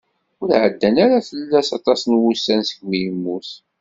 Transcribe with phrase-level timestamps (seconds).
[0.41, 3.49] Ur ɛeddan ara fell-as aṭas n wussan seg mi yemmut.